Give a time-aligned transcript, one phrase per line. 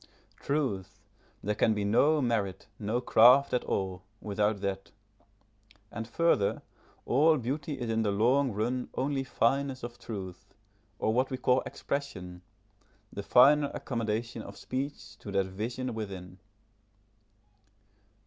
[0.39, 0.99] Truth!
[1.43, 4.89] there can be no merit, no craft at all, without that.
[5.91, 6.63] And further,
[7.05, 10.55] all beauty is in the long run only fineness of truth,
[10.97, 12.41] or what we call expression,
[13.13, 16.39] the finer accommodation of speech to that vision within.